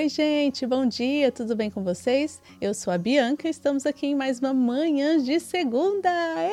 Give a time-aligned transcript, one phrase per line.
[0.00, 2.40] Oi, gente, bom dia, tudo bem com vocês?
[2.58, 6.08] Eu sou a Bianca e estamos aqui em mais uma manhã de segunda.
[6.08, 6.50] É!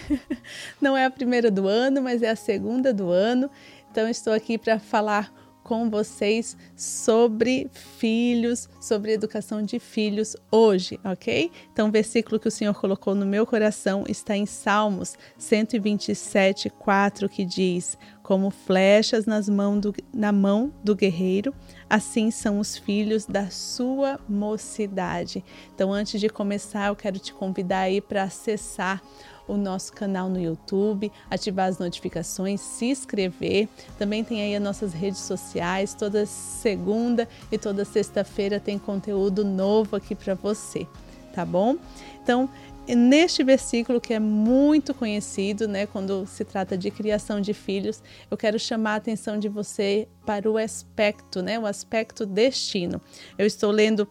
[0.80, 3.50] Não é a primeira do ano, mas é a segunda do ano.
[3.90, 5.30] Então, estou aqui para falar
[5.66, 11.50] com vocês sobre filhos, sobre educação de filhos hoje, ok?
[11.72, 17.28] Então, o versículo que o Senhor colocou no meu coração está em Salmos 127, 4,
[17.28, 21.52] que diz: Como flechas nas mãos do, na mão do guerreiro,
[21.90, 25.44] assim são os filhos da sua mocidade.
[25.74, 29.02] Então, antes de começar, eu quero te convidar aí para acessar
[29.48, 33.68] o nosso canal no YouTube, ativar as notificações, se inscrever.
[33.98, 35.94] Também tem aí as nossas redes sociais.
[35.94, 40.86] Toda segunda e toda sexta-feira tem conteúdo novo aqui para você,
[41.34, 41.76] tá bom?
[42.22, 42.48] Então,
[42.94, 48.36] neste versículo que é muito conhecido, né, quando se trata de criação de filhos, eu
[48.36, 53.00] quero chamar a atenção de você para o aspecto, né, o aspecto destino.
[53.38, 54.08] Eu estou lendo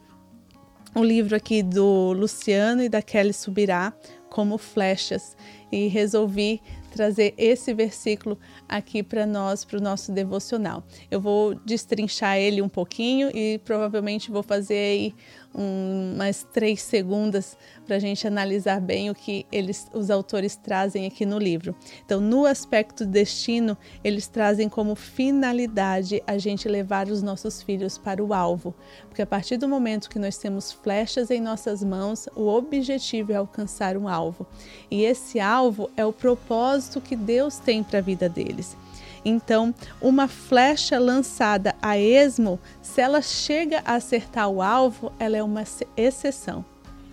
[0.95, 3.93] um livro aqui do Luciano e da Kelly Subirá,
[4.35, 5.37] como flechas
[5.71, 6.61] e resolvi
[6.95, 10.81] trazer esse versículo aqui para nós, para o nosso devocional.
[11.11, 15.15] Eu vou destrinchar ele um pouquinho e provavelmente vou fazer aí
[15.53, 21.05] um, umas três segundas para a gente analisar bem o que eles, os autores trazem
[21.05, 21.75] aqui no livro.
[22.05, 28.23] Então, no aspecto destino, eles trazem como finalidade a gente levar os nossos filhos para
[28.23, 28.73] o alvo,
[29.07, 33.35] porque a partir do momento que nós temos flechas em nossas mãos, o objetivo é
[33.35, 34.45] alcançar um alvo.
[34.89, 38.75] E esse alvo é o propósito que Deus tem para a vida deles.
[39.23, 45.41] Então, uma flecha lançada a esmo, se ela chega a acertar o alvo, ela é
[45.41, 45.63] uma
[45.97, 46.63] exceção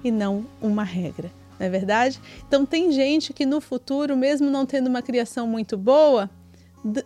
[0.05, 1.33] e não uma regra.
[1.59, 2.21] Não é verdade?
[2.47, 6.29] Então, tem gente que no futuro, mesmo não tendo uma criação muito boa,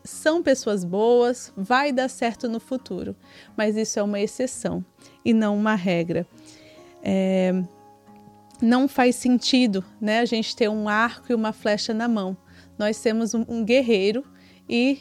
[0.02, 3.14] são pessoas boas, vai dar certo no futuro,
[3.56, 4.84] mas isso é uma exceção
[5.24, 6.26] e não uma regra.
[7.02, 7.52] É,
[8.60, 12.36] não faz sentido né, a gente ter um arco e uma flecha na mão.
[12.78, 14.24] Nós temos um, um guerreiro
[14.68, 14.98] e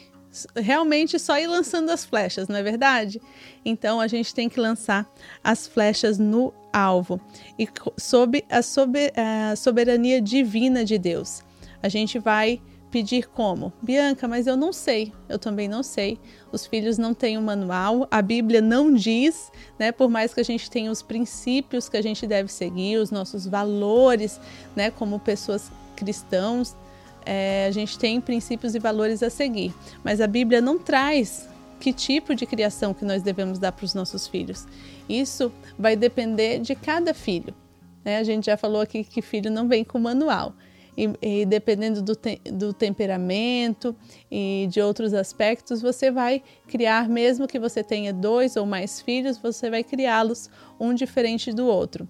[0.54, 3.20] realmente só ir lançando as flechas, não é verdade?
[3.64, 5.10] Então a gente tem que lançar
[5.42, 7.20] as flechas no alvo
[7.58, 11.42] e sob a soberania divina de Deus.
[11.82, 12.60] A gente vai
[12.90, 13.72] pedir como?
[13.82, 16.18] Bianca, mas eu não sei, eu também não sei.
[16.52, 19.92] Os filhos não têm um manual, a Bíblia não diz, né?
[19.92, 23.46] Por mais que a gente tenha os princípios que a gente deve seguir, os nossos
[23.46, 24.40] valores,
[24.74, 24.90] né?
[24.90, 26.74] Como pessoas cristãos,
[27.26, 31.48] é, a gente tem princípios e valores a seguir, mas a Bíblia não traz
[31.80, 34.66] que tipo de criação que nós devemos dar para os nossos filhos.
[35.08, 37.52] Isso vai depender de cada filho.
[38.04, 38.18] Né?
[38.18, 40.54] A gente já falou aqui que filho não vem com manual.
[40.96, 43.94] E, e dependendo do, te, do temperamento
[44.30, 49.36] e de outros aspectos, você vai criar, mesmo que você tenha dois ou mais filhos,
[49.36, 50.48] você vai criá-los
[50.80, 52.08] um diferente do outro.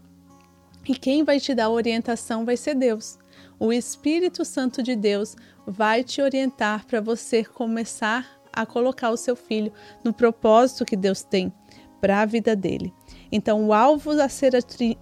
[0.88, 3.18] E quem vai te dar orientação vai ser Deus
[3.58, 5.36] o Espírito Santo de Deus
[5.66, 9.72] vai te orientar para você começar a colocar o seu filho
[10.02, 11.52] no propósito que Deus tem
[12.00, 12.92] para a vida dele.
[13.32, 14.52] Então, o alvo a ser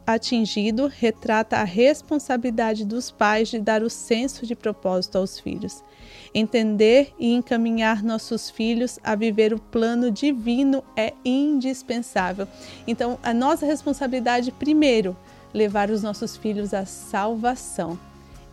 [0.07, 5.85] atingido retrata a responsabilidade dos pais de dar o senso de propósito aos filhos.
[6.33, 12.49] Entender e encaminhar nossos filhos a viver o plano divino é indispensável.
[12.87, 15.17] Então, a nossa responsabilidade, primeiro,
[15.53, 17.99] levar os nossos filhos à salvação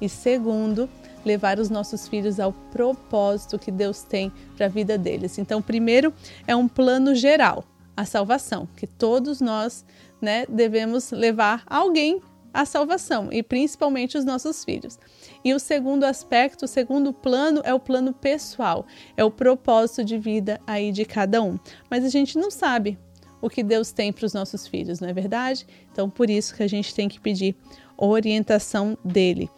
[0.01, 0.89] e segundo,
[1.23, 5.37] levar os nossos filhos ao propósito que Deus tem para a vida deles.
[5.37, 6.13] Então, primeiro
[6.47, 7.63] é um plano geral,
[7.95, 9.85] a salvação, que todos nós,
[10.19, 12.21] né, devemos levar alguém
[12.53, 14.99] à salvação e principalmente os nossos filhos.
[15.43, 18.85] E o segundo aspecto, o segundo plano é o plano pessoal,
[19.15, 21.57] é o propósito de vida aí de cada um.
[21.89, 22.97] Mas a gente não sabe
[23.41, 25.65] o que Deus tem para os nossos filhos, não é verdade?
[25.91, 27.55] Então, por isso que a gente tem que pedir
[27.97, 29.49] orientação dele.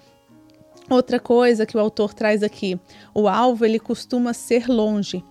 [0.89, 2.79] Outra coisa que o autor traz aqui,
[3.13, 5.23] o alvo ele costuma ser longe.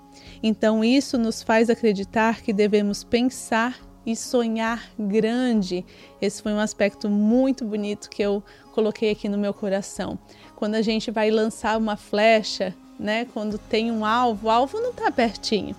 [0.42, 5.84] Então isso nos faz acreditar que devemos pensar e sonhar grande.
[6.20, 8.42] Esse foi um aspecto muito bonito que eu
[8.72, 10.18] coloquei aqui no meu coração.
[10.56, 14.90] Quando a gente vai lançar uma flecha, né, quando tem um alvo, o alvo não
[14.90, 15.76] está pertinho.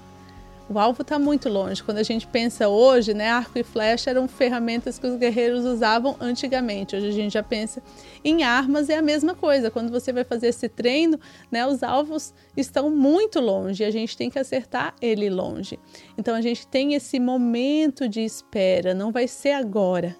[0.70, 1.84] O alvo está muito longe.
[1.84, 6.16] Quando a gente pensa hoje, né, arco e flecha eram ferramentas que os guerreiros usavam
[6.22, 6.96] antigamente.
[6.96, 7.84] Hoje a gente já pensa
[8.24, 9.70] em armas, é a mesma coisa.
[9.70, 11.20] Quando você vai fazer esse treino,
[11.52, 15.78] né, os alvos estão muito longe e a gente tem que acertar ele longe.
[16.18, 20.16] Então a gente tem esse momento de espera, não vai ser agora,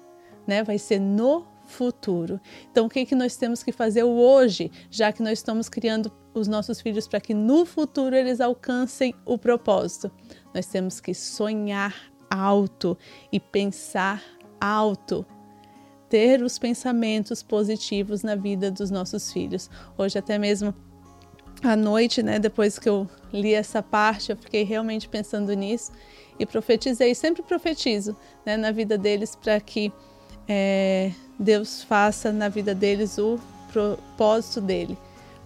[0.46, 2.40] né, vai ser no futuro.
[2.70, 6.46] Então, o que, que nós temos que fazer hoje, já que nós estamos criando os
[6.46, 10.10] nossos filhos para que no futuro eles alcancem o propósito?
[10.54, 11.94] Nós temos que sonhar
[12.30, 12.96] alto
[13.32, 14.22] e pensar
[14.60, 15.26] alto.
[16.08, 19.68] Ter os pensamentos positivos na vida dos nossos filhos.
[19.98, 20.72] Hoje, até mesmo
[21.62, 25.90] à noite, né, depois que eu li essa parte, eu fiquei realmente pensando nisso
[26.38, 27.14] e profetizei.
[27.14, 28.16] Sempre profetizo
[28.46, 29.92] né, na vida deles para que
[30.48, 33.38] é, Deus faça na vida deles o
[33.72, 34.96] propósito dele.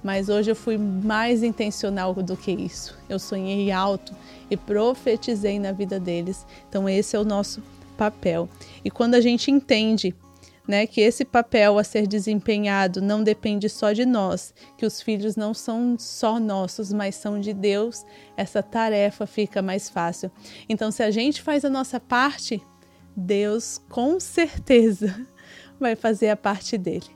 [0.02, 2.96] Mas hoje eu fui mais intencional do que isso.
[3.08, 4.14] Eu sonhei alto
[4.50, 6.46] e profetizei na vida deles.
[6.68, 7.62] Então, esse é o nosso
[7.96, 8.48] papel.
[8.84, 10.14] E quando a gente entende
[10.68, 15.34] né, que esse papel a ser desempenhado não depende só de nós, que os filhos
[15.34, 18.04] não são só nossos, mas são de Deus,
[18.36, 20.30] essa tarefa fica mais fácil.
[20.68, 22.62] Então, se a gente faz a nossa parte,
[23.18, 25.26] Deus com certeza
[25.78, 27.06] vai fazer a parte dele,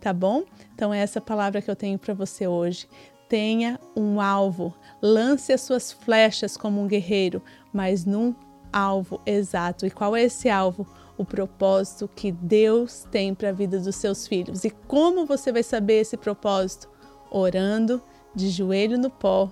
[0.00, 0.44] tá bom?
[0.74, 2.88] Então, é essa palavra que eu tenho para você hoje.
[3.28, 8.34] Tenha um alvo, lance as suas flechas como um guerreiro, mas num
[8.72, 9.84] alvo exato.
[9.84, 10.86] E qual é esse alvo?
[11.18, 14.64] o propósito que Deus tem para a vida dos seus filhos.
[14.64, 16.88] E como você vai saber esse propósito?
[17.28, 18.00] Orando,
[18.34, 19.50] de joelho no pó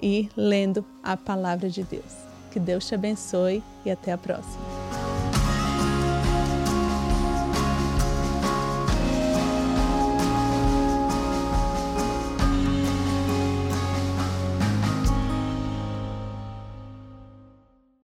[0.00, 2.16] e lendo a palavra de Deus.
[2.50, 4.81] Que Deus te abençoe e até a próxima.